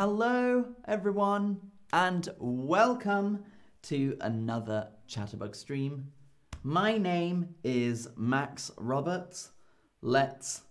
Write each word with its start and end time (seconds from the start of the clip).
Hello, 0.00 0.64
everyone, 0.86 1.58
and 1.92 2.28
welcome 2.38 3.42
to 3.82 4.16
another 4.20 4.90
Chatterbug 5.08 5.56
stream. 5.56 6.12
My 6.62 6.96
name 6.98 7.56
is 7.64 8.06
Max 8.16 8.70
Roberts. 8.78 9.50
Let's 10.00 10.62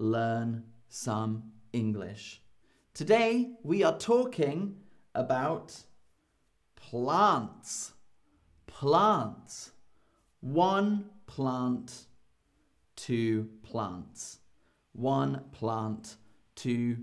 learn 0.00 0.64
some 0.88 1.52
English. 1.72 2.42
Today 2.92 3.52
we 3.62 3.84
are 3.84 3.96
talking 3.96 4.74
about 5.14 5.76
plants. 6.74 7.92
Plants. 8.66 9.70
One 10.40 11.04
plant, 11.28 12.06
two 12.96 13.48
plants. 13.62 14.40
One 14.92 15.44
plant, 15.52 16.16
two, 16.56 16.96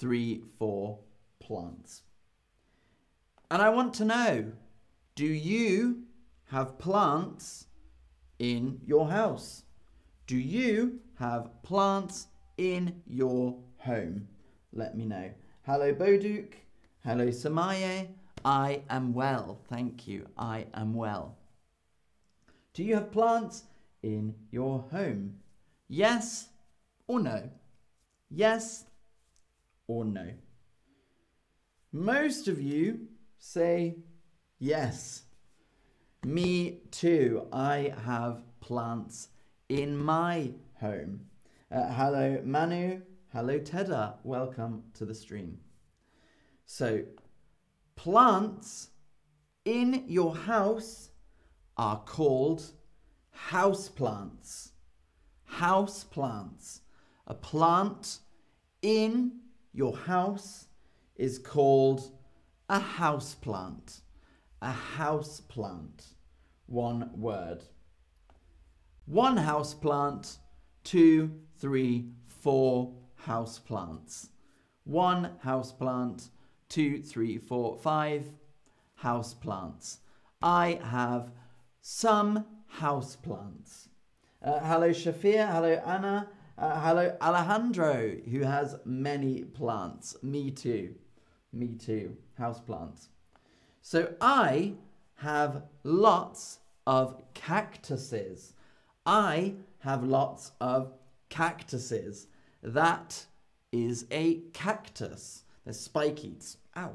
three, 0.00 0.42
four 0.58 0.98
plants. 1.40 2.02
And 3.50 3.60
I 3.60 3.68
want 3.68 3.92
to 3.94 4.04
know 4.06 4.52
do 5.14 5.26
you 5.26 6.04
have 6.46 6.78
plants 6.78 7.66
in 8.38 8.80
your 8.86 9.10
house? 9.10 9.64
Do 10.26 10.38
you 10.38 11.00
have 11.18 11.62
plants 11.62 12.28
in 12.56 13.02
your 13.06 13.58
home? 13.76 14.28
Let 14.72 14.96
me 14.96 15.04
know. 15.04 15.30
Hello, 15.66 15.92
Boduk. 15.92 16.54
Hello, 17.04 17.26
Samaye. 17.26 18.08
I 18.42 18.82
am 18.88 19.12
well. 19.12 19.60
Thank 19.68 20.08
you. 20.08 20.26
I 20.38 20.66
am 20.72 20.94
well. 20.94 21.36
Do 22.72 22.82
you 22.82 22.94
have 22.94 23.12
plants 23.12 23.64
in 24.02 24.34
your 24.50 24.86
home? 24.90 25.34
Yes 25.88 26.48
or 27.06 27.20
no? 27.20 27.50
Yes 28.30 28.84
or 29.90 30.04
no? 30.04 30.28
Most 31.90 32.46
of 32.46 32.62
you 32.62 33.08
say 33.38 33.96
yes. 34.60 35.24
Me 36.24 36.82
too. 36.92 37.48
I 37.52 37.92
have 38.04 38.44
plants 38.60 39.28
in 39.68 39.96
my 39.98 40.52
home. 40.78 41.22
Uh, 41.72 41.92
hello, 41.92 42.40
Manu. 42.44 43.00
Hello, 43.32 43.58
Tedda. 43.58 44.14
Welcome 44.22 44.84
to 44.94 45.04
the 45.04 45.14
stream. 45.14 45.58
So, 46.66 47.02
plants 47.96 48.90
in 49.64 50.04
your 50.06 50.36
house 50.36 51.10
are 51.76 51.98
called 52.06 52.62
house 53.32 53.88
plants. 53.88 54.70
House 55.46 56.04
plants. 56.04 56.82
A 57.26 57.34
plant 57.34 58.20
in 58.82 59.40
your 59.72 59.96
house 59.96 60.66
is 61.16 61.38
called 61.38 62.10
a 62.68 62.78
house 62.78 63.34
plant. 63.34 64.00
A 64.62 64.72
house 64.72 65.40
plant. 65.40 66.04
One 66.66 67.10
word. 67.14 67.64
One 69.06 69.36
house 69.36 69.74
plant, 69.74 70.38
two, 70.84 71.32
three, 71.58 72.10
four 72.28 72.94
house 73.16 73.58
plants. 73.58 74.28
One 74.84 75.32
house 75.40 75.72
plant, 75.72 76.30
two, 76.68 77.02
three, 77.02 77.38
four, 77.38 77.76
five 77.76 78.30
house 78.94 79.34
plants. 79.34 79.98
I 80.40 80.78
have 80.82 81.32
some 81.80 82.44
house 82.66 83.16
plants. 83.16 83.88
Uh, 84.42 84.60
hello, 84.60 84.90
Shafir. 84.90 85.50
Hello, 85.50 85.72
Anna. 85.84 86.28
Uh, 86.60 86.78
hello, 86.78 87.16
Alejandro, 87.22 88.16
who 88.30 88.42
has 88.42 88.76
many 88.84 89.44
plants. 89.44 90.14
Me 90.22 90.50
too. 90.50 90.94
Me 91.54 91.68
too. 91.68 92.14
House 92.36 92.60
plants. 92.60 93.08
So 93.80 94.12
I 94.20 94.74
have 95.14 95.62
lots 95.84 96.58
of 96.86 97.22
cactuses. 97.32 98.52
I 99.06 99.54
have 99.78 100.04
lots 100.04 100.52
of 100.60 100.92
cactuses. 101.30 102.26
That 102.62 103.24
is 103.72 104.04
a 104.10 104.42
cactus. 104.52 105.44
They're 105.64 105.72
spiky. 105.72 106.36
Ow. 106.76 106.94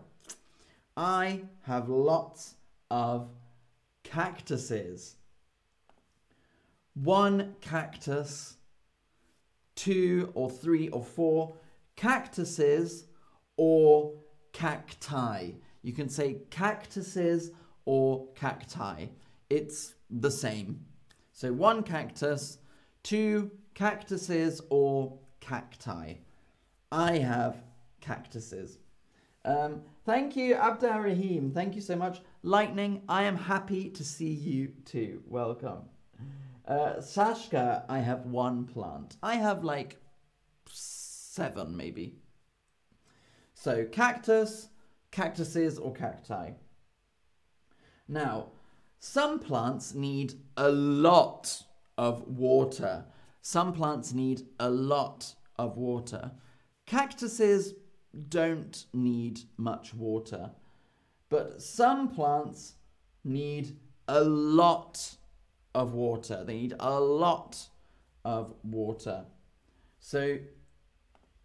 I 0.96 1.42
have 1.64 1.90
lots 1.90 2.54
of 2.92 3.30
cactuses. 4.04 5.16
One 6.94 7.56
cactus 7.62 8.55
two 9.76 10.32
or 10.34 10.50
three 10.50 10.90
or 10.90 11.04
four 11.04 11.56
cactuses 11.96 13.06
or 13.58 14.14
cacti. 14.54 15.52
You 15.82 15.94
can 15.94 16.10
say 16.10 16.38
cactuses 16.50 17.52
or 17.86 18.28
cacti. 18.36 19.08
It's 19.50 19.94
the 20.10 20.32
same. 20.32 20.86
So 21.34 21.54
one 21.54 21.84
cactus, 21.84 22.58
two 23.04 23.52
cactuses 23.74 24.62
or 24.70 25.20
cacti. 25.42 26.16
I 26.92 27.18
have 27.18 27.62
cactuses. 28.02 28.80
Um, 29.44 29.82
thank 30.06 30.36
you, 30.36 30.56
Abdul 30.56 31.00
Rahim. 31.00 31.52
Thank 31.52 31.76
you 31.76 31.82
so 31.82 31.96
much. 31.96 32.22
Lightning, 32.42 33.04
I 33.08 33.24
am 33.24 33.38
happy 33.38 33.90
to 33.92 34.04
see 34.04 34.32
you 34.32 34.72
too. 34.86 35.22
Welcome. 35.28 35.84
Uh, 36.68 36.96
Sashka, 36.98 37.84
I 37.88 38.00
have 38.00 38.26
one 38.26 38.66
plant. 38.66 39.18
I 39.22 39.36
have 39.36 39.64
like 39.64 39.98
seven, 40.68 41.78
maybe. 41.78 42.16
So 43.54 43.86
cactus, 43.86 44.70
cactuses, 45.12 45.78
or 45.78 45.94
cacti. 45.94 46.52
Now, 48.08 48.48
some 49.00 49.40
plants 49.40 49.94
need 49.94 50.34
a 50.58 50.72
lot 50.72 51.64
of 51.98 52.28
water. 52.28 53.06
Some 53.42 53.72
plants 53.74 54.14
need 54.14 54.48
a 54.60 54.70
lot 54.70 55.36
of 55.58 55.78
water. 55.78 56.32
Cactuses 56.88 57.76
don't 58.30 58.86
need 58.94 59.42
much 59.58 59.94
water, 59.94 60.52
but 61.30 61.62
some 61.62 62.08
plants 62.08 62.76
need 63.24 63.78
a 64.08 64.24
lot 64.24 65.18
of 65.76 65.94
water. 65.94 66.44
They 66.44 66.56
need 66.56 66.74
a 66.80 67.00
lot 67.00 67.68
of 68.24 68.54
water. 68.64 69.26
So 70.00 70.40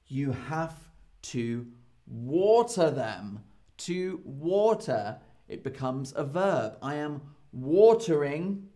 you 0.07 0.33
have 0.33 0.79
to 1.23 1.67
water 2.07 2.91
them. 2.91 3.41
To 3.79 4.21
water, 4.25 5.19
it 5.49 5.65
becomes 5.65 6.13
a 6.17 6.25
verb. 6.25 6.77
I 6.83 6.97
am 6.97 7.23
watering 7.53 8.69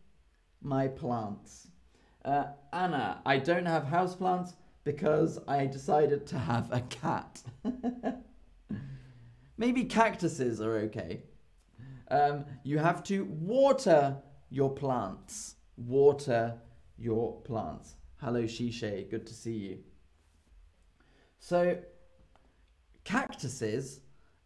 my 0.61 0.89
plants. 0.89 1.69
Uh, 2.25 2.47
Anna, 2.73 3.21
I 3.25 3.39
don't 3.39 3.67
have 3.67 3.85
houseplants 3.85 4.55
because 4.83 5.39
I 5.47 5.67
decided 5.67 6.27
to 6.29 6.39
have 6.39 6.73
a 6.73 6.81
cat. 6.81 7.43
Maybe 9.59 9.85
cactuses 9.85 10.61
are 10.61 10.79
okay. 10.79 11.23
Um, 12.11 12.45
you 12.65 12.79
have 12.79 13.03
to 13.05 13.25
water 13.25 14.17
your 14.55 14.71
plants. 14.71 15.57
Water 15.77 16.55
your 16.97 17.41
plants. 17.43 17.97
Hello, 18.21 18.45
Shishe. 18.45 19.11
Good 19.11 19.27
to 19.27 19.35
see 19.35 19.57
you. 19.57 19.79
So, 21.41 21.79
cactuses 23.03 24.01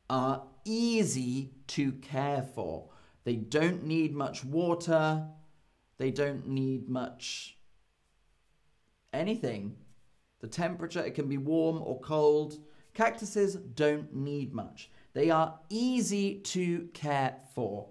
are 0.08 0.44
easy 0.64 1.52
to 1.68 1.92
care 1.92 2.42
for. 2.54 2.88
They 3.24 3.36
don't 3.36 3.84
need 3.84 4.14
much 4.14 4.44
water. 4.44 5.26
They 5.98 6.10
don't 6.10 6.48
need 6.48 6.88
much 6.88 7.58
anything. 9.12 9.76
The 10.40 10.48
temperature, 10.48 11.04
it 11.04 11.14
can 11.14 11.28
be 11.28 11.36
warm 11.36 11.82
or 11.82 12.00
cold. 12.00 12.58
Cactuses 12.94 13.56
don't 13.56 14.14
need 14.14 14.54
much. 14.54 14.90
They 15.12 15.28
are 15.28 15.58
easy 15.68 16.40
to 16.40 16.88
care 16.94 17.36
for. 17.54 17.90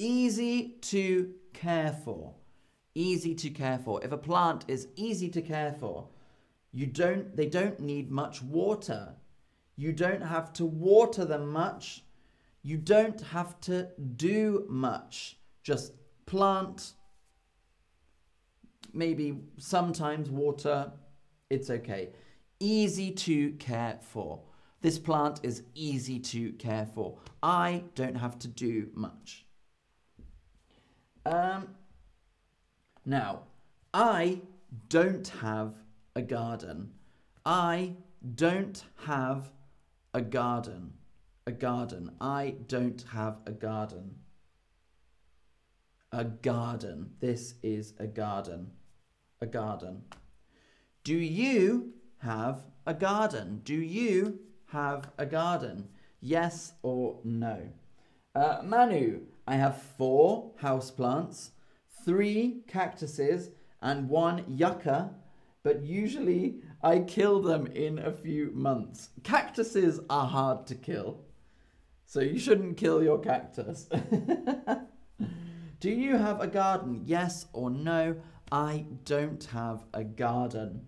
Easy 0.00 0.78
to 0.80 1.34
care 1.52 1.92
for. 1.92 2.34
Easy 2.94 3.34
to 3.34 3.50
care 3.50 3.78
for. 3.78 4.02
If 4.02 4.12
a 4.12 4.16
plant 4.16 4.64
is 4.66 4.88
easy 4.96 5.28
to 5.28 5.42
care 5.42 5.76
for, 5.78 6.08
you 6.72 6.86
don't 6.86 7.36
they 7.36 7.46
don't 7.46 7.78
need 7.80 8.10
much 8.10 8.42
water. 8.42 9.14
You 9.76 9.92
don't 9.92 10.22
have 10.22 10.54
to 10.54 10.64
water 10.64 11.26
them 11.26 11.52
much. 11.52 12.02
You 12.62 12.78
don't 12.78 13.20
have 13.20 13.60
to 13.62 13.88
do 14.16 14.64
much. 14.70 15.36
Just 15.62 15.92
plant 16.24 16.94
maybe 18.94 19.38
sometimes 19.58 20.30
water, 20.30 20.92
it's 21.50 21.68
okay. 21.68 22.10
Easy 22.58 23.10
to 23.10 23.52
care 23.52 23.98
for. 24.00 24.40
This 24.80 24.98
plant 24.98 25.40
is 25.42 25.62
easy 25.74 26.18
to 26.20 26.52
care 26.52 26.86
for. 26.94 27.18
I 27.42 27.84
don't 27.94 28.16
have 28.16 28.38
to 28.40 28.48
do 28.48 28.88
much. 28.94 29.44
Um, 31.26 31.68
now, 33.04 33.40
I 33.92 34.40
don't 34.88 35.28
have 35.40 35.74
a 36.14 36.22
garden. 36.22 36.92
I 37.44 37.94
don't 38.34 38.84
have 39.06 39.50
a 40.14 40.20
garden. 40.20 40.92
A 41.46 41.52
garden. 41.52 42.12
I 42.20 42.54
don't 42.66 43.02
have 43.12 43.38
a 43.46 43.52
garden. 43.52 44.16
A 46.12 46.24
garden. 46.24 47.10
This 47.20 47.54
is 47.62 47.94
a 47.98 48.06
garden. 48.06 48.72
A 49.40 49.46
garden. 49.46 50.02
Do 51.02 51.16
you 51.16 51.94
have 52.18 52.62
a 52.86 52.94
garden? 52.94 53.62
Do 53.64 53.74
you 53.74 54.40
have 54.66 55.10
a 55.16 55.26
garden? 55.26 55.88
Yes 56.20 56.74
or 56.82 57.18
no? 57.24 57.68
Uh, 58.34 58.60
Manu, 58.62 59.22
I 59.46 59.56
have 59.56 59.82
four 59.82 60.52
houseplants, 60.62 61.50
three 62.04 62.62
cactuses, 62.66 63.50
and 63.82 64.08
one 64.08 64.44
yucca, 64.48 65.10
but 65.62 65.82
usually 65.82 66.56
I 66.82 67.00
kill 67.00 67.40
them 67.40 67.66
in 67.66 67.98
a 67.98 68.12
few 68.12 68.50
months. 68.52 69.10
Cactuses 69.22 70.00
are 70.08 70.26
hard 70.26 70.66
to 70.68 70.74
kill, 70.74 71.24
so 72.06 72.20
you 72.20 72.38
shouldn't 72.38 72.76
kill 72.76 73.02
your 73.02 73.18
cactus. 73.18 73.88
Do 75.80 75.90
you 75.90 76.16
have 76.16 76.40
a 76.40 76.46
garden? 76.46 77.02
Yes 77.06 77.46
or 77.52 77.70
no? 77.70 78.16
I 78.52 78.84
don't 79.04 79.42
have 79.44 79.84
a 79.94 80.04
garden. 80.04 80.86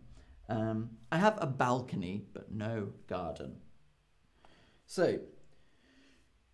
Um, 0.49 0.91
I 1.11 1.17
have 1.19 1.39
a 1.41 1.47
balcony, 1.47 2.27
but 2.35 2.51
no 2.53 2.89
garden. 3.07 3.57
So, 4.87 5.21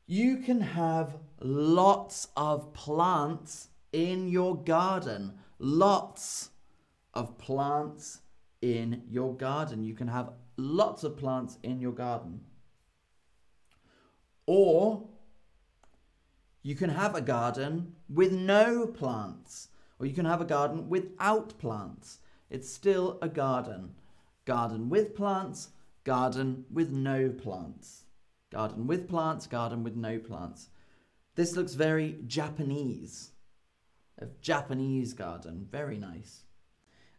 you 0.07 0.37
can 0.37 0.61
have 0.61 1.17
lots 1.41 2.29
of 2.37 2.73
plants 2.73 3.68
in 3.93 4.29
your 4.29 4.57
garden. 4.57 5.39
Lots 5.59 6.51
of 7.15 7.39
plants 7.39 8.21
in 8.63 9.03
your 9.09 9.35
garden. 9.35 9.83
You 9.83 9.95
can 9.95 10.09
have 10.09 10.33
lots 10.57 11.05
of 11.05 11.17
plants 11.17 11.59
in 11.63 11.81
your 11.81 11.93
garden. 11.93 12.41
Or 14.47 15.09
you 16.63 16.75
can 16.75 16.91
have 16.91 17.15
a 17.15 17.21
garden 17.21 17.95
with 18.09 18.33
no 18.33 18.87
plants. 18.87 19.69
Or 19.99 20.07
you 20.07 20.15
can 20.15 20.25
have 20.25 20.41
a 20.41 20.45
garden 20.45 20.89
without 20.89 21.59
plants. 21.59 22.19
It's 22.51 22.73
still 22.73 23.19
a 23.21 23.29
garden. 23.29 23.95
Garden 24.45 24.89
with 24.89 25.15
plants, 25.15 25.69
garden 26.05 26.65
with 26.73 26.91
no 26.91 27.29
plants. 27.31 28.05
Garden 28.51 28.87
with 28.87 29.09
plants, 29.09 29.47
garden 29.47 29.85
with 29.85 29.97
no 29.97 30.19
plants. 30.19 30.71
This 31.35 31.55
looks 31.55 31.75
very 31.75 32.17
Japanese. 32.27 33.33
A 34.21 34.27
Japanese 34.41 35.13
garden. 35.13 35.69
Very 35.71 35.97
nice. 35.97 36.43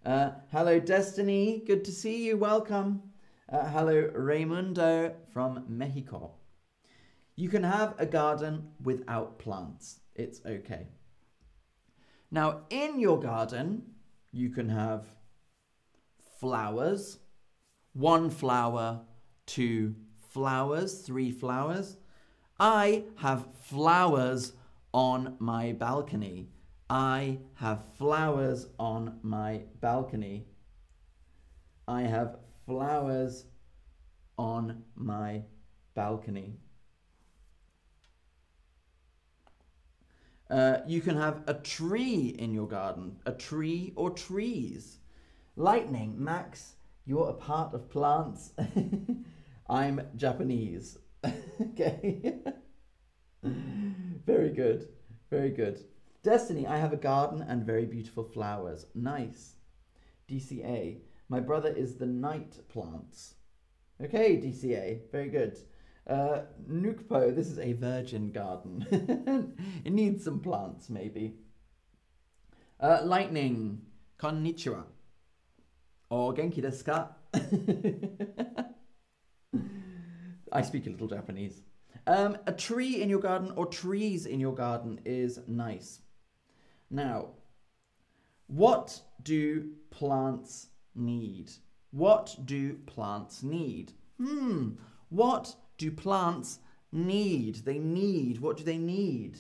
Uh, 0.06 0.32
hello, 0.52 0.80
Destiny. 0.80 1.64
Good 1.66 1.86
to 1.86 1.92
see 1.92 2.26
you. 2.26 2.36
Welcome. 2.36 3.04
Uh, 3.48 3.66
hello, 3.70 4.12
Raimundo 4.14 5.16
from 5.34 5.64
Mexico. 5.68 6.34
You 7.38 7.48
can 7.48 7.64
have 7.64 7.96
a 7.98 8.06
garden 8.06 8.72
without 8.84 9.40
plants. 9.40 10.02
It's 10.14 10.42
okay. 10.46 10.88
Now, 12.32 12.64
in 12.70 13.00
your 13.00 13.18
garden, 13.18 13.84
you 14.34 14.50
can 14.50 14.68
have 14.68 15.06
flowers, 16.40 17.20
one 17.94 18.30
flower, 18.30 19.02
two 19.46 19.96
flowers, 20.20 21.02
three 21.02 21.32
flowers. 21.32 21.96
I 22.60 23.06
have 23.16 23.48
flowers 23.56 24.52
on 24.94 25.38
my 25.40 25.72
balcony. 25.72 26.50
I 26.90 27.38
have 27.56 27.84
flowers 27.98 28.66
on 28.80 29.20
my 29.22 29.62
balcony. 29.80 30.48
I 31.88 32.02
have 32.02 32.38
flowers 32.66 33.46
on 34.38 34.84
my 34.96 35.44
balcony. 35.94 36.58
Uh, 40.50 40.80
you 40.88 41.00
can 41.00 41.16
have 41.16 41.44
a 41.46 41.54
tree 41.54 42.36
in 42.40 42.56
your 42.56 42.68
garden, 42.68 43.18
a 43.24 43.34
tree 43.34 43.94
or 43.96 44.10
trees. 44.10 44.98
Lightning, 45.56 46.16
Max, 46.18 46.74
you're 47.06 47.30
a 47.30 47.34
part 47.34 47.76
of 47.76 47.88
plants. 47.92 48.54
I'm 49.70 50.02
Japanese. 50.16 50.98
okay. 51.62 52.40
very 53.44 54.50
good. 54.50 54.88
Very 55.30 55.52
good. 55.52 55.84
Destiny, 56.22 56.68
I 56.68 56.78
have 56.78 56.92
a 56.92 56.98
garden 56.98 57.42
and 57.42 57.66
very 57.66 57.86
beautiful 57.86 58.26
flowers. 58.26 58.86
Nice. 58.94 59.56
DCA, 60.28 60.98
my 61.30 61.40
brother 61.40 61.70
is 61.70 61.96
the 61.96 62.06
night 62.06 62.60
plants. 62.68 63.36
Okay, 64.04 64.36
DCA, 64.38 65.10
very 65.12 65.30
good. 65.30 65.58
Uh, 66.06 66.42
Nukpo, 66.70 67.34
this 67.34 67.48
is 67.48 67.60
a 67.60 67.74
virgin 67.74 68.32
garden. 68.32 68.86
it 69.86 69.94
needs 69.94 70.26
some 70.26 70.40
plants, 70.40 70.90
maybe. 70.90 71.36
Uh, 72.80 73.00
lightning, 73.04 73.82
konnichiwa. 74.18 74.84
Or 76.10 76.34
genki 76.34 76.62
desu 76.62 76.86
ka? 76.86 77.10
I 80.52 80.62
speak 80.64 80.88
a 80.88 80.90
little 80.90 81.08
Japanese. 81.08 81.62
Um, 82.08 82.38
a 82.48 82.52
tree 82.52 83.02
in 83.02 83.10
your 83.10 83.20
garden 83.20 83.52
or 83.56 83.68
trees 83.68 84.26
in 84.26 84.40
your 84.40 84.56
garden 84.56 85.00
is 85.06 85.40
nice. 85.48 86.02
Now, 86.90 87.30
what 88.48 89.02
do 89.22 89.70
plants 89.92 90.68
need? 90.96 91.52
What 91.92 92.36
do 92.46 92.74
plants 92.86 93.44
need? 93.44 93.94
Hmm, 94.18 94.72
what 95.10 95.56
do 95.78 95.92
plants 95.92 96.60
need? 96.92 97.58
They 97.58 97.80
need, 97.80 98.40
what 98.40 98.58
do 98.58 98.64
they 98.64 98.78
need? 98.78 99.40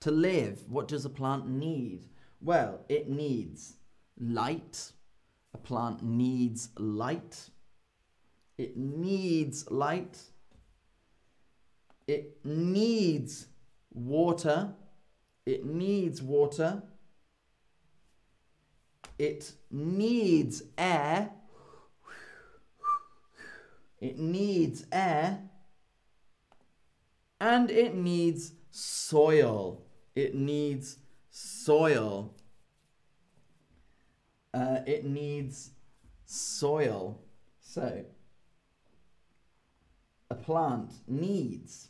To 0.00 0.10
live, 0.10 0.68
what 0.68 0.88
does 0.88 1.04
a 1.04 1.10
plant 1.10 1.48
need? 1.48 2.06
Well, 2.40 2.80
it 2.88 3.08
needs 3.08 3.76
light. 4.18 4.92
A 5.54 5.58
plant 5.58 6.02
needs 6.02 6.68
light. 6.78 7.50
It 8.58 8.76
needs 8.76 9.70
light. 9.70 10.18
It 12.06 12.38
needs 12.44 13.48
water. 13.92 14.74
It 15.46 15.64
needs 15.64 16.20
water. 16.20 16.82
It 19.18 19.52
needs 19.70 20.62
air. 20.76 21.30
It 24.00 24.18
needs 24.18 24.84
air. 24.92 25.38
And 27.40 27.70
it 27.70 27.94
needs 27.94 28.52
soil. 28.70 29.82
It 30.14 30.34
needs 30.34 30.98
soil. 31.30 32.34
Uh, 34.52 34.80
it 34.86 35.04
needs 35.04 35.70
soil. 36.24 37.20
So, 37.60 38.04
a 40.30 40.34
plant 40.34 40.92
needs 41.06 41.88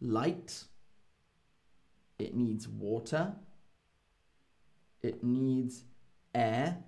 light, 0.00 0.64
it 2.18 2.34
needs 2.34 2.68
water, 2.68 3.34
it 5.02 5.22
needs 5.22 5.84
air, 6.34 6.78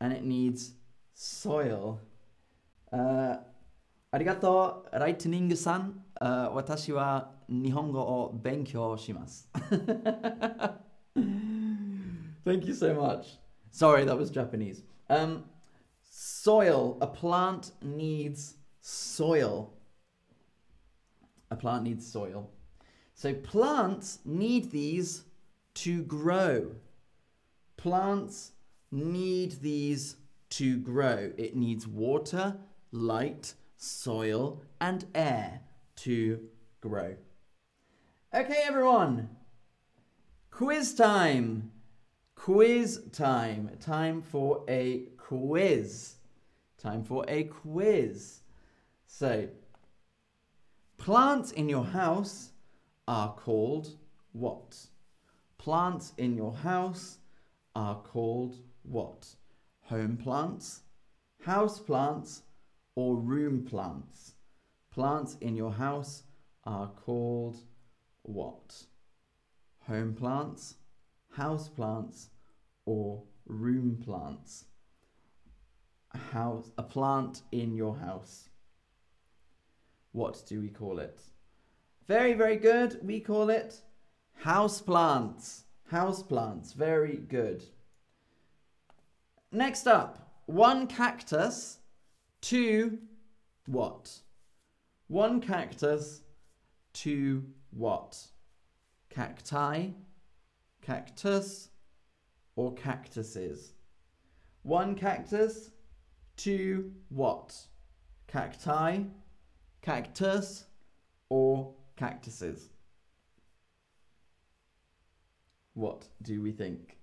and 0.00 0.12
it 0.12 0.24
needs 0.24 0.72
soil. 1.14 2.00
Uh, 2.92 3.36
arigato, 4.12 4.84
Lightning-san. 4.92 6.00
Uh, 6.20 6.48
watashi 6.50 6.94
wa 6.94 7.24
Nihongo 7.50 7.96
o 7.96 8.96
shimasu. 8.96 9.44
Thank 12.44 12.66
you 12.66 12.74
so 12.74 12.94
much. 12.94 13.38
Sorry, 13.70 14.04
that 14.04 14.16
was 14.16 14.30
Japanese. 14.30 14.82
Um, 15.08 15.44
soil. 16.02 16.98
A 17.00 17.06
plant 17.06 17.72
needs 17.82 18.54
soil. 18.80 19.72
A 21.50 21.56
plant 21.56 21.84
needs 21.84 22.10
soil. 22.10 22.50
So 23.24 23.32
plants 23.32 24.18
need 24.26 24.70
these 24.70 25.24
to 25.76 26.02
grow. 26.02 26.72
Plants 27.78 28.52
need 28.92 29.62
these 29.62 30.16
to 30.50 30.76
grow. 30.76 31.32
It 31.38 31.56
needs 31.56 31.88
water, 31.88 32.58
light, 32.92 33.54
soil, 33.78 34.60
and 34.78 35.06
air 35.14 35.60
to 36.02 36.38
grow. 36.82 37.16
Okay, 38.34 38.60
everyone. 38.66 39.30
Quiz 40.50 40.92
time. 40.94 41.72
Quiz 42.34 43.00
time. 43.10 43.70
Time 43.80 44.20
for 44.20 44.64
a 44.68 45.06
quiz. 45.16 46.16
Time 46.76 47.02
for 47.02 47.24
a 47.26 47.44
quiz. 47.44 48.40
So, 49.06 49.48
plants 50.98 51.52
in 51.52 51.70
your 51.70 51.86
house 51.86 52.50
are 53.06 53.34
called 53.34 53.88
what? 54.32 54.86
Plants 55.58 56.12
in 56.18 56.36
your 56.36 56.52
house 56.52 57.18
are 57.74 58.00
called 58.02 58.56
what? 58.82 59.26
Home 59.82 60.16
plants, 60.16 60.82
house 61.44 61.78
plants 61.78 62.42
or 62.94 63.16
room 63.16 63.64
plants? 63.64 64.34
Plants 64.90 65.36
in 65.40 65.56
your 65.56 65.72
house 65.72 66.22
are 66.64 66.90
called 67.04 67.58
what? 68.22 68.84
Home 69.86 70.14
plants, 70.14 70.76
house 71.32 71.68
plants, 71.68 72.30
or 72.86 73.22
room 73.46 74.00
plants? 74.02 74.64
A 76.12 76.18
house, 76.18 76.70
a 76.78 76.82
plant 76.82 77.42
in 77.52 77.74
your 77.74 77.96
house. 77.96 78.48
What 80.12 80.42
do 80.46 80.60
we 80.60 80.68
call 80.68 81.00
it? 81.00 81.20
Very, 82.06 82.34
very 82.34 82.56
good. 82.56 82.98
We 83.02 83.20
call 83.20 83.48
it 83.48 83.80
house 84.34 84.80
plants. 84.80 85.64
House 85.90 86.22
plants. 86.22 86.72
Very 86.72 87.16
good. 87.16 87.64
Next 89.50 89.86
up, 89.86 90.42
one 90.46 90.86
cactus, 90.86 91.78
two 92.40 92.98
what? 93.66 94.10
One 95.06 95.40
cactus, 95.40 96.22
two 96.92 97.44
what? 97.70 98.18
Cacti, 99.08 99.94
cactus, 100.82 101.68
or 102.56 102.74
cactuses? 102.74 103.72
One 104.62 104.94
cactus, 104.94 105.70
two 106.36 106.92
what? 107.08 107.54
Cacti, 108.26 109.06
cactus, 109.82 110.64
or 111.28 111.74
cactuses? 111.96 112.70
What 115.74 116.06
do 116.22 116.40
we 116.40 116.52
think? 116.52 116.98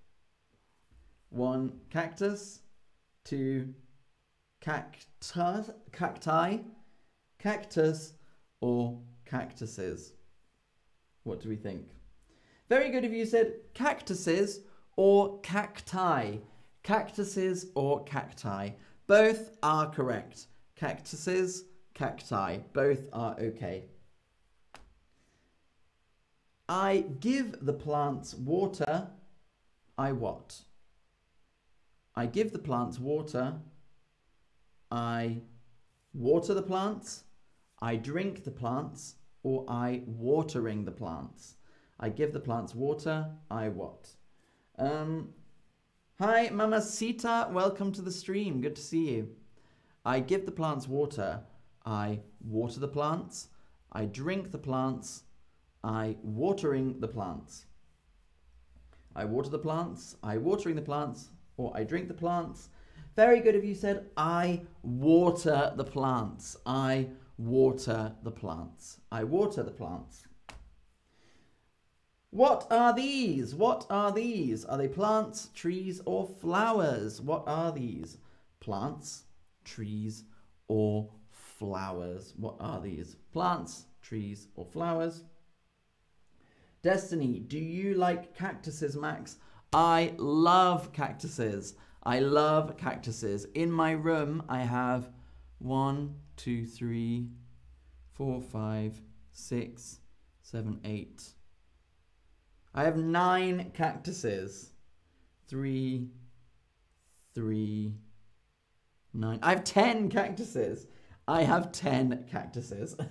One 1.29 1.73
cactus, 1.89 2.61
two 3.23 3.73
cacti, 4.61 6.59
cactus, 7.39 8.13
or 8.61 8.99
cactuses? 9.25 10.13
What 11.23 11.41
do 11.41 11.49
we 11.49 11.55
think? 11.55 11.87
Very 12.69 12.89
good 12.89 13.03
if 13.03 13.11
you 13.11 13.25
said 13.25 13.53
cactuses 13.73 14.61
or 14.95 15.39
cacti. 15.41 16.37
Cactuses 16.83 17.67
or 17.75 18.03
cacti. 18.05 18.71
Both 19.07 19.51
are 19.61 19.89
correct. 19.89 20.47
Cactuses, 20.75 21.65
cacti. 21.93 22.59
Both 22.73 23.07
are 23.13 23.35
okay. 23.39 23.85
I 26.71 27.03
give 27.19 27.65
the 27.65 27.73
plants 27.73 28.33
water. 28.33 29.09
I 29.97 30.13
what? 30.13 30.61
I 32.15 32.27
give 32.27 32.53
the 32.53 32.59
plants 32.59 32.97
water. 32.97 33.55
I 34.89 35.41
water 36.13 36.53
the 36.53 36.61
plants. 36.61 37.25
I 37.81 37.97
drink 37.97 38.45
the 38.45 38.51
plants. 38.51 39.15
Or 39.43 39.65
I 39.67 40.03
watering 40.05 40.85
the 40.85 40.93
plants. 40.93 41.55
I 41.99 42.07
give 42.07 42.31
the 42.31 42.39
plants 42.39 42.73
water. 42.73 43.27
I 43.49 43.67
what? 43.67 44.07
Um, 44.79 45.33
hi, 46.19 46.51
Mama 46.53 46.81
Sita. 46.81 47.49
Welcome 47.51 47.91
to 47.91 48.01
the 48.01 48.13
stream. 48.13 48.61
Good 48.61 48.77
to 48.77 48.81
see 48.81 49.09
you. 49.09 49.35
I 50.05 50.21
give 50.21 50.45
the 50.45 50.53
plants 50.53 50.87
water. 50.87 51.41
I 51.85 52.21
water 52.39 52.79
the 52.79 52.87
plants. 52.87 53.49
I 53.91 54.05
drink 54.05 54.51
the 54.51 54.57
plants. 54.57 55.23
I 55.83 56.15
watering 56.21 56.99
the 56.99 57.07
plants. 57.07 57.65
I 59.15 59.25
water 59.25 59.49
the 59.49 59.59
plants. 59.59 60.15
I 60.23 60.37
watering 60.37 60.75
the 60.75 60.81
plants. 60.81 61.29
Or 61.57 61.75
I 61.75 61.83
drink 61.83 62.07
the 62.07 62.13
plants. 62.13 62.69
Very 63.15 63.39
good 63.39 63.55
if 63.55 63.63
you 63.63 63.75
said 63.75 64.09
I 64.15 64.61
water 64.83 65.73
the 65.75 65.83
plants. 65.83 66.55
I 66.65 67.07
water 67.37 68.15
the 68.23 68.31
plants. 68.31 68.99
I 69.11 69.23
water 69.23 69.63
the 69.63 69.71
plants. 69.71 70.27
What 72.29 72.67
are 72.71 72.93
these? 72.93 73.53
What 73.53 73.85
are 73.89 74.13
these? 74.13 74.63
Are 74.63 74.77
they 74.77 74.87
plants, 74.87 75.49
trees, 75.53 76.01
or 76.05 76.25
flowers? 76.25 77.19
What 77.21 77.43
are 77.45 77.73
these? 77.73 78.17
Plants, 78.61 79.23
trees, 79.65 80.23
or 80.69 81.09
flowers? 81.29 82.33
What 82.37 82.55
are 82.61 82.79
these? 82.79 83.17
Plants, 83.33 83.85
trees, 84.01 84.47
or 84.55 84.63
flowers? 84.63 85.23
Destiny, 86.83 87.39
do 87.39 87.59
you 87.59 87.93
like 87.93 88.35
cactuses, 88.35 88.95
Max? 88.95 89.37
I 89.71 90.13
love 90.17 90.91
cactuses. 90.91 91.75
I 92.03 92.19
love 92.19 92.75
cactuses. 92.77 93.45
In 93.53 93.71
my 93.71 93.91
room, 93.91 94.43
I 94.49 94.61
have 94.61 95.09
one, 95.59 96.15
two, 96.37 96.65
three, 96.65 97.27
four, 98.13 98.41
five, 98.41 98.99
six, 99.31 99.99
seven, 100.41 100.79
eight. 100.83 101.23
I 102.73 102.83
have 102.83 102.97
nine 102.97 103.71
cactuses. 103.75 104.71
Three, 105.47 106.07
three, 107.35 107.93
nine. 109.13 109.39
I 109.43 109.51
have 109.51 109.63
ten 109.63 110.09
cactuses. 110.09 110.87
I 111.27 111.43
have 111.43 111.71
ten 111.71 112.25
cactuses. 112.31 112.95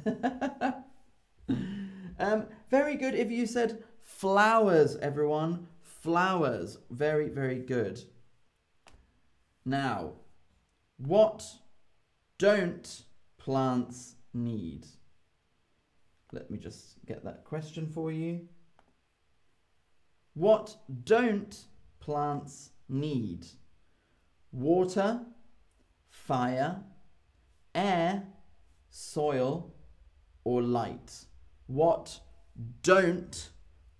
um, 2.20 2.46
very 2.70 2.94
good 2.94 3.14
if 3.14 3.30
you 3.30 3.46
said 3.46 3.82
flowers, 4.02 4.96
everyone. 4.96 5.66
Flowers. 5.82 6.78
Very, 6.90 7.28
very 7.28 7.58
good. 7.58 8.02
Now, 9.64 10.12
what 10.98 11.44
don't 12.38 13.02
plants 13.38 14.14
need? 14.32 14.86
Let 16.32 16.50
me 16.50 16.58
just 16.58 17.04
get 17.06 17.24
that 17.24 17.44
question 17.44 17.86
for 17.86 18.12
you. 18.12 18.48
What 20.34 20.76
don't 21.04 21.66
plants 21.98 22.70
need? 22.88 23.46
Water, 24.52 25.20
fire, 26.08 26.80
air, 27.74 28.22
soil, 28.90 29.74
or 30.44 30.62
light? 30.62 31.26
What 31.70 32.18
don't 32.82 33.50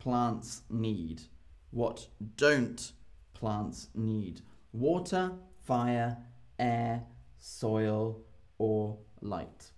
plants 0.01 0.63
need? 0.69 1.23
What 1.71 2.09
don't 2.37 2.93
plants 3.33 3.91
need? 3.95 4.41
Water, 4.73 5.31
fire, 5.65 6.17
air, 6.59 7.05
soil, 7.39 8.23
or 8.59 8.99
light? 9.21 9.71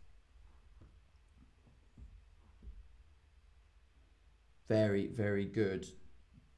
Very, 4.71 5.09
very 5.09 5.45
good. 5.45 5.87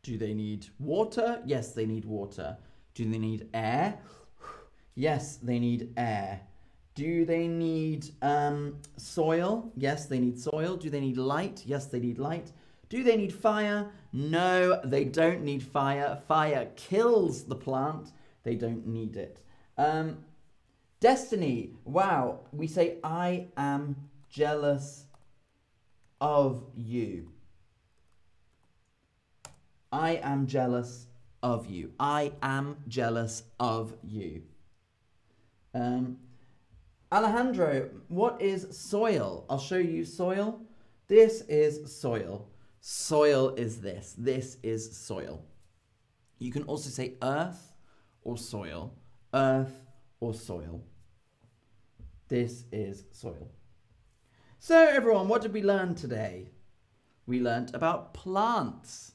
Do 0.05 0.17
they 0.17 0.35
need 0.35 0.67
water? 0.79 1.43
Yes, 1.45 1.73
they 1.73 1.85
need 1.85 2.05
water. 2.05 2.59
Do 2.95 3.11
they 3.11 3.19
need 3.19 3.49
air? 3.53 3.99
Yes, 4.97 5.39
they 5.39 5.59
need 5.59 5.93
air. 5.97 6.43
Do 6.95 7.25
they 7.25 7.49
need 7.49 8.11
um, 8.23 8.77
soil? 8.97 9.73
Yes, 9.77 10.07
they 10.07 10.21
need 10.21 10.39
soil. 10.39 10.77
Do 10.77 10.91
they 10.91 11.01
need 11.01 11.17
light? 11.17 11.63
Yes, 11.67 11.87
they 11.87 11.99
need 11.99 12.19
light. 12.19 12.53
Do 12.89 13.03
they 13.03 13.17
need 13.17 13.33
fire? 13.33 13.91
No, 14.13 14.81
they 14.85 15.05
don't 15.05 15.43
need 15.43 15.63
fire. 15.63 16.23
Fire 16.29 16.71
kills 16.77 17.45
the 17.45 17.57
plant. 17.57 18.13
They 18.45 18.55
don't 18.55 18.87
need 18.87 19.17
it. 19.17 19.41
Um, 19.77 20.19
destiny. 21.01 21.73
Wow. 21.85 22.41
We 22.53 22.69
say, 22.69 22.99
I 23.03 23.49
am 23.57 23.97
jealous 24.31 25.07
of 26.21 26.63
you. 26.77 27.31
I 29.91 30.17
am 30.23 30.47
jealous 30.47 31.07
of 31.43 31.67
you. 31.67 31.93
I 31.99 32.33
am 32.43 32.77
jealous 32.89 33.43
of 33.59 33.95
you. 34.03 34.43
Um, 35.75 36.19
Alejandro, 37.15 37.91
what 38.09 38.43
is 38.43 38.67
soil? 38.77 39.47
I'll 39.49 39.61
show 39.61 39.79
you 39.79 40.05
soil. 40.05 40.61
This 41.07 41.43
is 41.43 41.97
soil. 41.97 42.49
Soil 42.81 43.51
is 43.51 43.81
this. 43.81 44.17
This 44.19 44.57
is 44.65 44.97
soil. 44.97 45.45
You 46.41 46.51
can 46.51 46.65
also 46.65 46.91
say 46.91 47.15
earth 47.23 47.73
or 48.23 48.37
soil. 48.37 48.93
Earth 49.33 49.87
or 50.19 50.35
soil. 50.35 50.83
This 52.27 52.65
is 52.73 53.05
soil. 53.13 53.49
So, 54.59 54.77
everyone, 54.77 55.29
what 55.29 55.41
did 55.41 55.53
we 55.53 55.63
learn 55.63 55.95
today? 55.95 56.51
We 57.27 57.39
learnt 57.39 57.77
about 57.77 58.13
plants. 58.13 59.13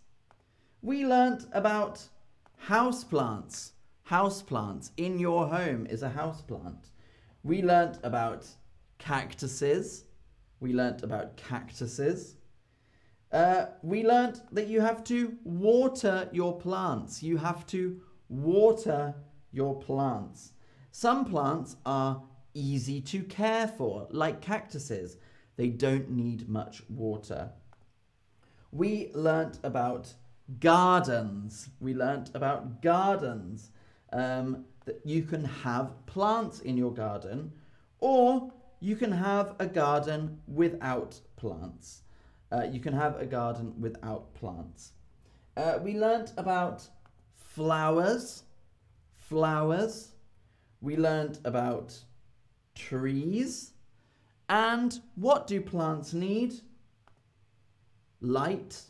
We 0.82 1.06
learnt 1.06 1.48
about 1.51 2.08
house 2.56 3.03
plants. 3.03 3.74
House 4.03 4.41
plants 4.41 4.91
in 4.96 5.20
your 5.20 5.50
home 5.50 5.86
is 5.86 6.01
a 6.01 6.10
house 6.10 6.41
plant. 6.41 6.91
We 7.43 7.62
learnt 7.62 8.00
about 8.03 8.48
cactuses. 8.98 10.05
We 10.60 10.74
learnt 10.74 11.03
about 11.03 11.38
cactuses. 11.38 12.36
Uh, 13.31 13.67
we 13.84 14.03
learnt 14.03 14.41
that 14.51 14.67
you 14.67 14.81
have 14.81 15.03
to 15.05 15.38
water 15.43 16.29
your 16.31 16.58
plants. 16.60 17.24
You 17.24 17.38
have 17.38 17.65
to 17.67 18.01
water 18.27 19.15
your 19.51 19.79
plants. 19.79 20.53
Some 20.91 21.25
plants 21.25 21.75
are 21.86 22.24
easy 22.53 23.00
to 23.01 23.24
care 23.24 23.67
for, 23.67 24.08
like 24.10 24.41
cactuses. 24.41 25.17
They 25.55 25.69
don't 25.69 26.10
need 26.10 26.50
much 26.50 26.81
water. 26.89 27.51
We 28.72 29.12
learnt 29.13 29.60
about 29.63 30.13
gardens. 30.60 31.69
We 31.79 31.93
learnt 31.93 32.31
about 32.34 32.81
gardens. 32.81 33.72
Um, 34.12 34.65
that 34.86 35.01
you 35.05 35.24
can 35.24 35.45
have 35.45 36.05
plants 36.05 36.62
in 36.62 36.77
your 36.77 36.93
garden, 36.93 37.51
or 38.00 38.51
you 38.79 38.95
can 38.95 39.12
have 39.12 39.55
a 39.59 39.65
garden 39.65 40.39
without 40.48 41.19
plants. 41.36 42.01
Uh, 42.51 42.63
you 42.63 42.79
can 42.79 42.93
have 42.93 43.19
a 43.19 43.25
garden 43.25 43.74
without 43.79 44.33
plants. 44.33 44.93
Uh, 45.55 45.77
we 45.83 45.98
learnt 45.98 46.33
about 46.38 46.88
flowers. 47.36 48.43
Flowers. 49.15 50.13
We 50.81 50.98
learnt 50.98 51.39
about 51.43 51.98
trees. 52.74 53.74
And 54.48 55.00
what 55.15 55.45
do 55.45 55.62
plants 55.62 56.13
need? 56.13 56.55
Light, 58.21 58.81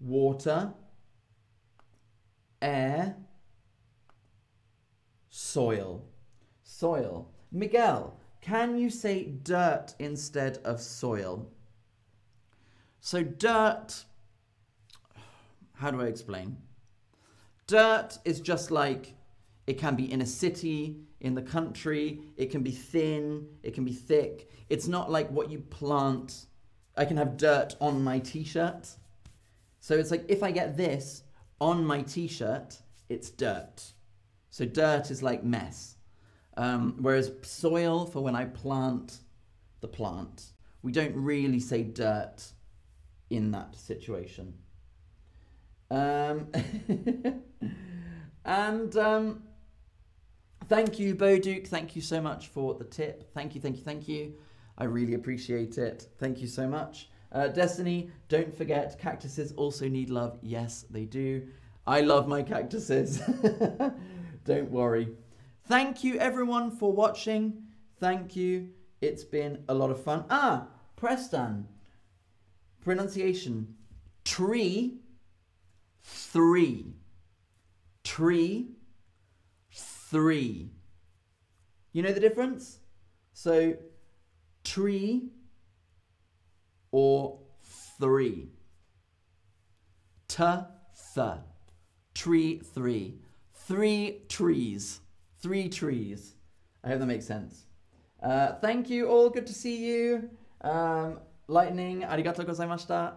water, 0.00 0.72
air, 2.62 3.16
soil. 5.38 6.04
Soil. 6.64 7.30
Miguel, 7.52 8.18
can 8.40 8.76
you 8.76 8.90
say 8.90 9.24
dirt 9.24 9.94
instead 10.00 10.58
of 10.64 10.80
soil? 10.80 11.48
So, 13.00 13.22
dirt, 13.22 14.04
how 15.74 15.92
do 15.92 16.02
I 16.02 16.06
explain? 16.06 16.56
Dirt 17.68 18.18
is 18.24 18.40
just 18.40 18.72
like 18.72 19.14
it 19.68 19.78
can 19.78 19.94
be 19.94 20.10
in 20.10 20.22
a 20.22 20.26
city, 20.26 20.96
in 21.20 21.34
the 21.34 21.42
country, 21.42 22.20
it 22.36 22.50
can 22.50 22.62
be 22.62 22.72
thin, 22.72 23.46
it 23.62 23.74
can 23.74 23.84
be 23.84 23.92
thick. 23.92 24.50
It's 24.68 24.88
not 24.88 25.10
like 25.10 25.30
what 25.30 25.50
you 25.50 25.60
plant. 25.60 26.46
I 26.96 27.04
can 27.04 27.16
have 27.16 27.36
dirt 27.36 27.76
on 27.80 28.02
my 28.02 28.18
t 28.18 28.42
shirt. 28.42 28.88
So, 29.78 29.96
it's 29.96 30.10
like 30.10 30.24
if 30.28 30.42
I 30.42 30.50
get 30.50 30.76
this 30.76 31.22
on 31.60 31.84
my 31.84 32.02
t 32.02 32.26
shirt, 32.26 32.76
it's 33.08 33.30
dirt. 33.30 33.92
So, 34.50 34.64
dirt 34.64 35.10
is 35.10 35.22
like 35.22 35.44
mess. 35.44 35.96
Um, 36.56 36.96
whereas 37.00 37.30
soil 37.42 38.04
for 38.06 38.20
when 38.20 38.34
I 38.34 38.46
plant 38.46 39.18
the 39.80 39.88
plant, 39.88 40.52
we 40.82 40.90
don't 40.90 41.14
really 41.14 41.60
say 41.60 41.82
dirt 41.82 42.52
in 43.30 43.50
that 43.52 43.76
situation. 43.76 44.54
Um, 45.90 46.48
and 48.44 48.96
um, 48.96 49.42
thank 50.68 50.98
you, 50.98 51.14
Boduke. 51.14 51.68
Thank 51.68 51.96
you 51.96 52.02
so 52.02 52.20
much 52.20 52.48
for 52.48 52.74
the 52.74 52.84
tip. 52.84 53.32
Thank 53.34 53.54
you, 53.54 53.60
thank 53.60 53.76
you, 53.76 53.82
thank 53.82 54.08
you. 54.08 54.34
I 54.76 54.84
really 54.84 55.14
appreciate 55.14 55.78
it. 55.78 56.08
Thank 56.18 56.40
you 56.40 56.46
so 56.46 56.68
much. 56.68 57.08
Uh, 57.30 57.48
Destiny, 57.48 58.10
don't 58.28 58.56
forget, 58.56 58.98
cactuses 58.98 59.52
also 59.52 59.88
need 59.88 60.08
love. 60.08 60.38
Yes, 60.40 60.84
they 60.90 61.04
do. 61.04 61.46
I 61.86 62.00
love 62.00 62.26
my 62.28 62.42
cactuses. 62.42 63.20
don't 64.48 64.70
worry. 64.70 65.08
Thank 65.66 66.02
you, 66.02 66.18
everyone, 66.18 66.70
for 66.70 66.90
watching. 66.90 67.64
Thank 68.00 68.34
you. 68.34 68.70
It's 69.02 69.22
been 69.22 69.62
a 69.68 69.74
lot 69.74 69.90
of 69.90 70.02
fun. 70.02 70.24
Ah, 70.30 70.68
Preston. 70.96 71.68
Pronunciation. 72.80 73.74
Tree. 74.24 75.00
Three. 76.02 76.94
Tree. 78.04 78.70
Three. 79.70 80.70
You 81.92 82.02
know 82.02 82.12
the 82.12 82.20
difference? 82.20 82.78
So, 83.34 83.74
tree 84.64 85.28
or 86.90 87.38
three. 88.00 88.48
T, 90.26 90.42
th. 91.14 91.38
Tree, 92.14 92.58
three. 92.60 93.18
Three 93.68 94.22
trees. 94.30 95.00
Three 95.42 95.68
trees. 95.68 96.34
I 96.82 96.88
hope 96.88 97.00
that 97.00 97.06
makes 97.06 97.26
sense. 97.26 97.66
Uh, 98.22 98.54
thank 98.62 98.88
you 98.88 99.08
all. 99.08 99.28
Good 99.28 99.46
to 99.46 99.52
see 99.52 99.76
you. 99.76 100.30
Um, 100.62 101.20
lightning, 101.48 102.00
arigato 102.00 102.46
gozaimashita. 102.46 103.12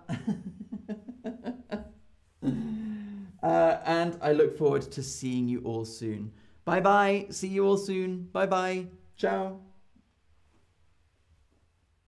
uh, 3.42 3.78
and 3.86 4.18
I 4.22 4.34
look 4.34 4.58
forward 4.58 4.92
to 4.92 5.02
seeing 5.02 5.48
you 5.48 5.62
all 5.64 5.86
soon. 5.86 6.34
Bye 6.66 6.82
bye. 6.82 7.28
See 7.30 7.48
you 7.48 7.66
all 7.66 7.78
soon. 7.78 8.28
Bye 8.34 8.48
bye. 8.48 8.88
Ciao. 9.16 9.71